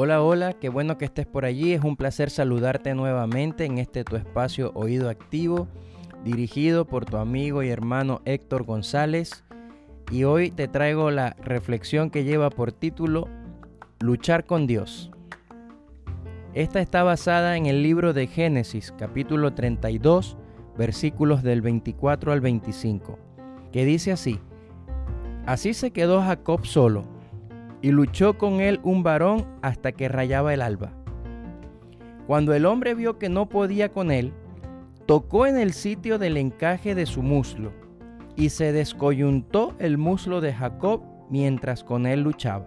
Hola, 0.00 0.22
hola, 0.22 0.52
qué 0.52 0.68
bueno 0.68 0.96
que 0.96 1.06
estés 1.06 1.26
por 1.26 1.44
allí. 1.44 1.72
Es 1.72 1.82
un 1.82 1.96
placer 1.96 2.30
saludarte 2.30 2.94
nuevamente 2.94 3.64
en 3.64 3.78
este 3.78 4.04
tu 4.04 4.14
espacio 4.14 4.70
Oído 4.76 5.08
Activo, 5.08 5.66
dirigido 6.24 6.86
por 6.86 7.04
tu 7.04 7.16
amigo 7.16 7.64
y 7.64 7.70
hermano 7.70 8.22
Héctor 8.24 8.62
González. 8.62 9.42
Y 10.12 10.22
hoy 10.22 10.52
te 10.52 10.68
traigo 10.68 11.10
la 11.10 11.34
reflexión 11.42 12.10
que 12.10 12.22
lleva 12.22 12.48
por 12.48 12.70
título 12.70 13.26
Luchar 13.98 14.46
con 14.46 14.68
Dios. 14.68 15.10
Esta 16.54 16.78
está 16.78 17.02
basada 17.02 17.56
en 17.56 17.66
el 17.66 17.82
libro 17.82 18.12
de 18.12 18.28
Génesis, 18.28 18.94
capítulo 18.96 19.54
32, 19.54 20.36
versículos 20.78 21.42
del 21.42 21.60
24 21.60 22.30
al 22.30 22.40
25, 22.40 23.18
que 23.72 23.84
dice 23.84 24.12
así, 24.12 24.38
Así 25.44 25.74
se 25.74 25.90
quedó 25.90 26.22
Jacob 26.22 26.64
solo 26.66 27.17
y 27.80 27.90
luchó 27.90 28.38
con 28.38 28.60
él 28.60 28.80
un 28.82 29.02
varón 29.02 29.46
hasta 29.62 29.92
que 29.92 30.08
rayaba 30.08 30.54
el 30.54 30.62
alba. 30.62 30.92
Cuando 32.26 32.54
el 32.54 32.66
hombre 32.66 32.94
vio 32.94 33.18
que 33.18 33.28
no 33.28 33.48
podía 33.48 33.90
con 33.90 34.10
él, 34.10 34.32
tocó 35.06 35.46
en 35.46 35.58
el 35.58 35.72
sitio 35.72 36.18
del 36.18 36.36
encaje 36.36 36.94
de 36.94 37.06
su 37.06 37.22
muslo, 37.22 37.72
y 38.36 38.50
se 38.50 38.72
descoyuntó 38.72 39.74
el 39.78 39.98
muslo 39.98 40.40
de 40.40 40.52
Jacob 40.52 41.02
mientras 41.30 41.82
con 41.82 42.06
él 42.06 42.20
luchaba. 42.20 42.66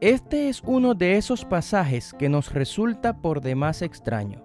Este 0.00 0.48
es 0.48 0.62
uno 0.64 0.94
de 0.94 1.16
esos 1.16 1.44
pasajes 1.44 2.14
que 2.14 2.28
nos 2.28 2.52
resulta 2.52 3.16
por 3.16 3.40
demás 3.40 3.82
extraño. 3.82 4.44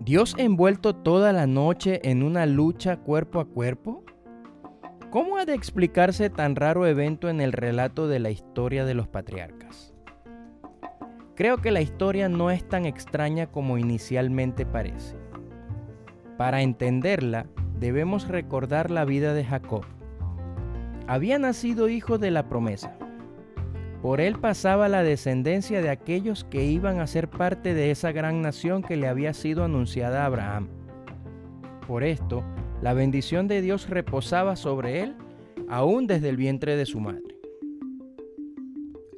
Dios 0.00 0.34
envuelto 0.36 0.94
toda 0.94 1.32
la 1.32 1.46
noche 1.46 2.00
en 2.10 2.22
una 2.22 2.44
lucha 2.44 2.98
cuerpo 2.98 3.40
a 3.40 3.46
cuerpo, 3.46 4.04
¿Cómo 5.10 5.38
ha 5.38 5.46
de 5.46 5.54
explicarse 5.54 6.28
tan 6.28 6.54
raro 6.54 6.86
evento 6.86 7.30
en 7.30 7.40
el 7.40 7.52
relato 7.52 8.08
de 8.08 8.18
la 8.18 8.28
historia 8.28 8.84
de 8.84 8.92
los 8.92 9.08
patriarcas? 9.08 9.94
Creo 11.34 11.58
que 11.58 11.70
la 11.70 11.80
historia 11.80 12.28
no 12.28 12.50
es 12.50 12.68
tan 12.68 12.84
extraña 12.84 13.46
como 13.46 13.78
inicialmente 13.78 14.66
parece. 14.66 15.16
Para 16.36 16.60
entenderla, 16.60 17.46
debemos 17.80 18.28
recordar 18.28 18.90
la 18.90 19.06
vida 19.06 19.32
de 19.32 19.46
Jacob. 19.46 19.86
Había 21.06 21.38
nacido 21.38 21.88
hijo 21.88 22.18
de 22.18 22.30
la 22.30 22.50
promesa. 22.50 22.94
Por 24.02 24.20
él 24.20 24.38
pasaba 24.38 24.90
la 24.90 25.02
descendencia 25.02 25.80
de 25.80 25.88
aquellos 25.88 26.44
que 26.44 26.64
iban 26.64 27.00
a 27.00 27.06
ser 27.06 27.30
parte 27.30 27.72
de 27.72 27.90
esa 27.90 28.12
gran 28.12 28.42
nación 28.42 28.82
que 28.82 28.96
le 28.96 29.08
había 29.08 29.32
sido 29.32 29.64
anunciada 29.64 30.24
a 30.24 30.26
Abraham. 30.26 30.68
Por 31.86 32.04
esto, 32.04 32.44
la 32.82 32.94
bendición 32.94 33.48
de 33.48 33.60
Dios 33.60 33.88
reposaba 33.88 34.56
sobre 34.56 35.02
él 35.02 35.16
aún 35.68 36.06
desde 36.06 36.28
el 36.28 36.36
vientre 36.36 36.76
de 36.76 36.86
su 36.86 37.00
madre. 37.00 37.36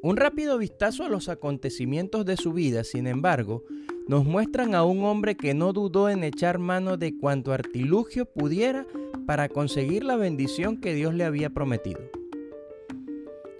Un 0.03 0.17
rápido 0.17 0.57
vistazo 0.57 1.05
a 1.05 1.11
los 1.11 1.29
acontecimientos 1.29 2.25
de 2.25 2.37
su 2.37 2.53
vida, 2.53 2.85
sin 2.85 3.07
embargo, 3.07 3.65
nos 4.09 4.25
muestran 4.25 4.75
a 4.75 4.83
un 4.83 5.05
hombre 5.05 5.37
que 5.37 5.53
no 5.53 5.73
dudó 5.73 6.09
en 6.09 6.25
echar 6.25 6.59
mano 6.59 6.97
de 6.97 7.17
cuanto 7.17 7.53
artilugio 7.53 8.25
pudiera 8.25 8.87
para 9.27 9.49
conseguir 9.49 10.05
la 10.05 10.17
bendición 10.17 10.79
que 10.79 10.95
Dios 10.95 11.15
le 11.15 11.25
había 11.25 11.51
prometido. 11.51 12.01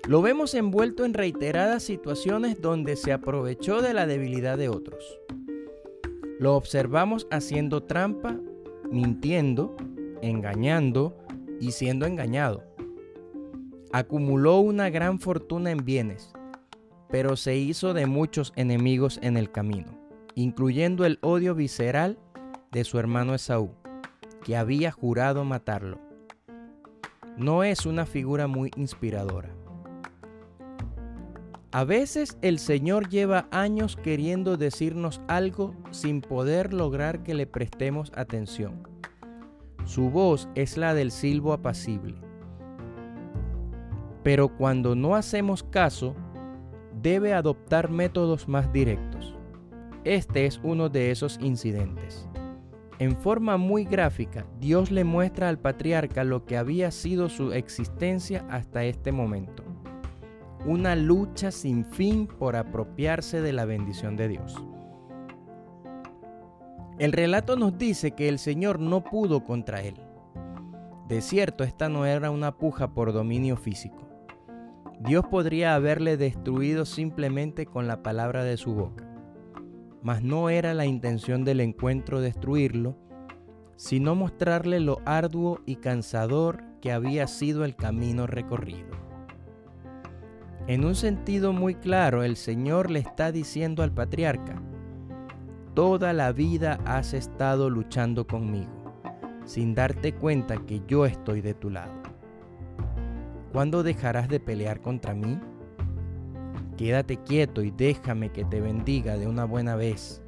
Lo 0.09 0.23
vemos 0.23 0.55
envuelto 0.55 1.05
en 1.05 1.15
reiteradas 1.15 1.83
situaciones 1.83 2.61
donde 2.61 2.97
se 2.97 3.13
aprovechó 3.13 3.83
de 3.83 3.95
la 3.95 4.07
debilidad 4.07 4.57
de 4.57 4.71
otros. 4.71 5.21
Lo 6.41 6.57
observamos 6.57 7.29
haciendo 7.31 7.83
trampa, 7.83 8.41
mintiendo, 8.91 9.77
engañando 10.23 11.17
y 11.61 11.73
siendo 11.73 12.07
engañado. 12.07 12.65
Acumuló 13.93 14.59
una 14.61 14.91
gran 14.91 15.21
fortuna 15.21 15.71
en 15.71 15.85
bienes, 15.85 16.33
pero 17.09 17.37
se 17.37 17.57
hizo 17.57 17.95
de 17.95 18.07
muchos 18.07 18.53
enemigos 18.57 19.19
en 19.23 19.37
el 19.37 19.51
camino, 19.51 19.99
incluyendo 20.35 21.05
el 21.05 21.19
odio 21.23 21.55
visceral 21.55 22.19
de 22.71 22.85
su 22.85 22.99
hermano 22.99 23.35
Esaú, 23.35 23.71
que 24.45 24.57
había 24.57 24.93
jurado 24.93 25.45
matarlo. 25.45 25.99
No 27.37 27.65
es 27.65 27.87
una 27.87 28.07
figura 28.07 28.47
muy 28.47 28.71
inspiradora. 28.77 29.60
A 31.73 31.85
veces 31.85 32.37
el 32.43 32.59
Señor 32.59 33.09
lleva 33.09 33.47
años 33.53 33.97
queriendo 33.97 34.57
decirnos 34.57 35.21
algo 35.29 35.77
sin 35.93 36.21
poder 36.21 36.75
lograr 36.75 37.23
que 37.23 37.33
le 37.33 37.47
prestemos 37.47 38.11
atención. 38.17 38.89
Su 39.85 40.11
voz 40.11 40.49
es 40.57 40.77
la 40.77 40.95
del 40.95 41.13
silbo 41.13 41.53
apacible. 41.53 42.17
Pero 44.25 44.49
cuando 44.49 44.97
no 44.97 45.15
hacemos 45.15 45.63
caso, 45.63 46.17
debe 47.01 47.35
adoptar 47.35 47.89
métodos 47.89 48.49
más 48.49 48.73
directos. 48.73 49.37
Este 50.03 50.47
es 50.47 50.61
uno 50.65 50.89
de 50.89 51.13
esos 51.13 51.39
incidentes. 51.41 52.29
En 52.99 53.17
forma 53.17 53.59
muy 53.59 53.85
gráfica, 53.85 54.45
Dios 54.59 54.91
le 54.91 55.05
muestra 55.05 55.49
al 55.49 55.61
patriarca 55.61 56.25
lo 56.25 56.45
que 56.45 56.57
había 56.57 56.91
sido 56.91 57.29
su 57.29 57.53
existencia 57.53 58.45
hasta 58.51 58.85
este 58.85 59.13
momento. 59.13 59.70
Una 60.67 60.95
lucha 60.95 61.51
sin 61.51 61.87
fin 61.87 62.27
por 62.27 62.55
apropiarse 62.55 63.41
de 63.41 63.53
la 63.53 63.65
bendición 63.65 64.17
de 64.17 64.29
Dios. 64.29 64.63
El 66.99 67.13
relato 67.13 67.57
nos 67.57 67.79
dice 67.79 68.11
que 68.11 68.29
el 68.29 68.39
Señor 68.39 68.79
no 68.79 69.03
pudo 69.03 69.43
contra 69.43 69.81
él. 69.81 69.95
De 71.09 71.23
cierto, 71.23 71.65
esta 71.65 71.89
no 71.89 72.05
era 72.05 72.31
una 72.31 72.59
puja 72.59 72.93
por 72.93 73.15
dominio 73.15 73.57
físico. 73.57 74.07
Dios 75.01 75.25
podría 75.31 75.75
haberle 75.75 76.19
destruido 76.19 76.85
simplemente 76.85 77.65
con 77.65 77.89
la 77.89 78.03
palabra 78.03 78.45
de 78.45 78.59
su 78.59 78.75
boca. 78.75 79.11
Mas 80.03 80.23
no 80.23 80.51
era 80.51 80.75
la 80.75 80.85
intención 80.85 81.43
del 81.43 81.61
encuentro 81.61 82.21
destruirlo, 82.21 82.99
sino 83.77 84.15
mostrarle 84.15 84.79
lo 84.79 84.99
arduo 85.07 85.61
y 85.65 85.77
cansador 85.77 86.63
que 86.83 86.93
había 86.93 87.27
sido 87.29 87.65
el 87.65 87.77
camino 87.77 88.27
recorrido. 88.27 89.10
En 90.67 90.85
un 90.85 90.95
sentido 90.95 91.53
muy 91.53 91.75
claro, 91.75 92.23
el 92.23 92.37
Señor 92.37 92.91
le 92.91 93.01
está 93.01 93.33
diciendo 93.33 93.83
al 93.83 93.93
patriarca, 93.93 94.63
Toda 95.75 96.13
la 96.13 96.33
vida 96.33 96.81
has 96.85 97.15
estado 97.15 97.71
luchando 97.71 98.27
conmigo, 98.27 98.93
sin 99.45 99.75
darte 99.75 100.13
cuenta 100.13 100.67
que 100.67 100.83
yo 100.87 101.07
estoy 101.07 101.41
de 101.41 101.55
tu 101.55 101.71
lado. 101.71 101.93
¿Cuándo 103.53 103.83
dejarás 103.83 104.29
de 104.29 104.41
pelear 104.41 104.81
contra 104.81 105.15
mí? 105.15 105.39
Quédate 106.77 107.19
quieto 107.19 107.63
y 107.63 107.71
déjame 107.71 108.31
que 108.31 108.45
te 108.45 108.61
bendiga 108.61 109.17
de 109.17 109.27
una 109.29 109.45
buena 109.45 109.77
vez. 109.77 110.23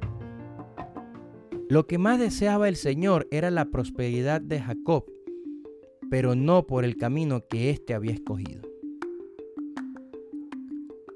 Lo 1.69 1.87
que 1.87 1.97
más 1.97 2.19
deseaba 2.19 2.69
el 2.69 2.75
Señor 2.75 3.27
era 3.29 3.51
la 3.51 3.65
prosperidad 3.65 4.39
de 4.39 4.61
Jacob, 4.61 5.05
pero 6.09 6.35
no 6.35 6.67
por 6.67 6.85
el 6.85 6.95
camino 6.95 7.47
que 7.47 7.69
éste 7.69 7.93
había 7.93 8.13
escogido. 8.13 8.72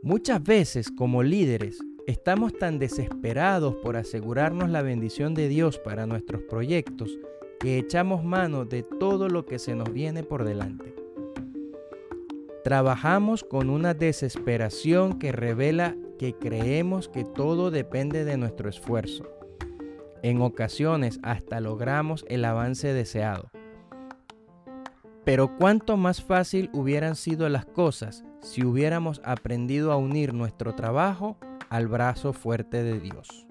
Muchas 0.08 0.42
veces 0.42 0.90
como 0.90 1.22
líderes 1.22 1.80
Estamos 2.08 2.58
tan 2.58 2.80
desesperados 2.80 3.76
por 3.84 3.98
asegurarnos 3.98 4.70
la 4.70 4.82
bendición 4.82 5.34
de 5.34 5.50
Dios 5.50 5.80
para 5.80 6.06
nuestros 6.06 6.44
proyectos 6.44 7.20
que 7.60 7.78
echamos 7.78 8.24
mano 8.24 8.64
de 8.64 8.84
todo 8.84 9.28
lo 9.28 9.46
que 9.46 9.60
se 9.60 9.76
nos 9.76 9.92
viene 9.92 10.24
por 10.24 10.46
delante. 10.46 10.96
Trabajamos 12.64 13.44
con 13.44 13.70
una 13.70 13.94
desesperación 13.94 15.20
que 15.20 15.34
revela 15.34 15.98
que 16.18 16.34
creemos 16.34 17.10
que 17.10 17.26
todo 17.26 17.70
depende 17.70 18.24
de 18.24 18.38
nuestro 18.38 18.70
esfuerzo. 18.70 19.30
En 20.24 20.42
ocasiones 20.42 21.20
hasta 21.24 21.60
logramos 21.60 22.24
el 22.30 22.46
avance 22.46 22.94
deseado. 22.94 23.52
Pero 25.26 25.58
cuánto 25.58 25.98
más 25.98 26.24
fácil 26.24 26.70
hubieran 26.72 27.18
sido 27.18 27.50
las 27.50 27.66
cosas 27.66 28.24
si 28.42 28.66
hubiéramos 28.66 29.22
aprendido 29.24 29.92
a 29.92 29.98
unir 29.98 30.34
nuestro 30.34 30.76
trabajo 30.76 31.38
al 31.70 31.88
brazo 31.88 32.34
fuerte 32.34 32.84
de 32.84 33.00
Dios. 33.00 33.48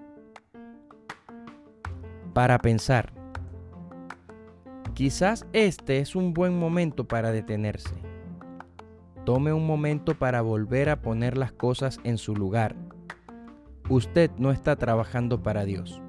Para 2.32 2.58
pensar, 2.58 3.12
quizás 4.94 5.46
este 5.52 5.98
es 6.00 6.16
un 6.16 6.34
buen 6.34 6.58
momento 6.58 7.06
para 7.06 7.30
detenerse. 7.32 7.94
Tome 9.24 9.52
un 9.52 9.66
momento 9.66 10.14
para 10.18 10.40
volver 10.40 10.88
a 10.88 11.00
poner 11.02 11.36
las 11.36 11.52
cosas 11.52 11.98
en 12.04 12.18
su 12.18 12.36
lugar. 12.36 12.76
Usted 13.88 14.30
no 14.38 14.50
está 14.50 14.76
trabajando 14.76 15.42
para 15.42 15.64
Dios. 15.64 16.00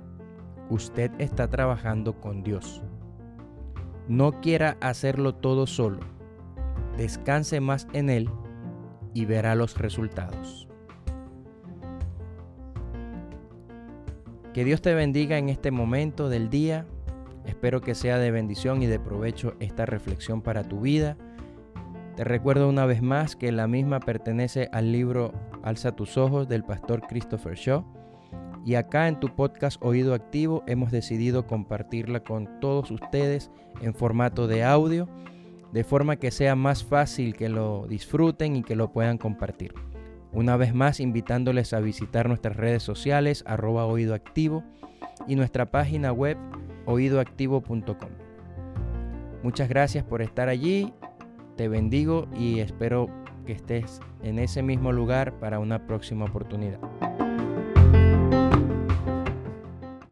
Usted 0.70 1.12
está 1.18 1.48
trabajando 1.48 2.20
con 2.20 2.44
Dios. 2.44 2.84
No 4.08 4.40
quiera 4.42 4.78
hacerlo 4.82 5.34
todo 5.34 5.66
solo. 5.66 6.00
Descanse 6.98 7.60
más 7.60 7.88
en 7.94 8.10
Él 8.10 8.30
y 9.14 9.26
verá 9.26 9.56
los 9.56 9.78
resultados. 9.78 10.68
Que 14.54 14.66
Dios 14.66 14.82
te 14.82 14.96
bendiga 14.96 15.38
en 15.38 15.50
este 15.50 15.70
momento 15.70 16.30
del 16.30 16.50
día. 16.50 16.86
Espero 17.46 17.82
que 17.82 17.94
sea 17.94 18.18
de 18.18 18.32
bendición 18.32 18.82
y 18.82 18.88
de 18.88 19.00
provecho 19.00 19.54
esta 19.60 19.86
reflexión 19.86 20.42
para 20.42 20.64
tu 20.64 20.82
vida. 20.82 21.16
Te 22.16 22.24
recuerdo 22.24 22.68
una 22.68 22.88
vez 22.88 23.04
más 23.04 23.36
que 23.36 23.52
la 23.52 23.68
misma 23.68 24.00
pertenece 24.00 24.70
al 24.72 24.92
libro 24.92 25.32
Alza 25.62 25.92
tus 25.92 26.18
ojos 26.18 26.48
del 26.48 26.64
pastor 26.64 27.02
Christopher 27.08 27.54
Shaw. 27.54 27.86
Y 28.66 28.74
acá 28.74 29.08
en 29.08 29.20
tu 29.20 29.36
podcast 29.36 29.80
Oído 29.86 30.16
Activo 30.16 30.64
hemos 30.66 30.92
decidido 30.92 31.46
compartirla 31.46 32.22
con 32.22 32.60
todos 32.60 32.90
ustedes 32.90 33.52
en 33.82 33.94
formato 33.94 34.48
de 34.48 34.64
audio, 34.64 35.08
de 35.72 35.84
forma 35.84 36.16
que 36.16 36.32
sea 36.32 36.56
más 36.56 36.84
fácil 36.84 37.36
que 37.36 37.50
lo 37.50 37.88
disfruten 37.88 38.56
y 38.56 38.64
que 38.64 38.76
lo 38.76 38.92
puedan 38.92 39.18
compartir. 39.18 39.74
Una 40.32 40.58
vez 40.58 40.74
más 40.74 41.00
invitándoles 41.00 41.74
a 41.74 41.80
visitar 41.80 42.28
nuestras 42.28 42.56
redes 42.56 42.84
sociales 42.84 43.44
arroba 43.48 43.86
oído 43.86 44.14
activo 44.14 44.64
y 45.28 45.36
nuestra 45.36 45.72
página 45.72 46.12
web 46.12 46.38
oídoactivo.com. 46.86 48.10
Muchas 49.44 49.70
gracias 49.70 50.04
por 50.04 50.22
estar 50.22 50.50
allí 50.50 50.94
te 51.58 51.68
bendigo 51.68 52.28
y 52.38 52.60
espero 52.60 53.10
que 53.46 53.54
estés 53.54 54.00
en 54.22 54.40
ese 54.40 54.62
mismo 54.62 54.92
lugar 54.92 55.40
para 55.40 55.60
una 55.60 55.88
próxima 55.88 56.26
oportunidad. 56.26 56.80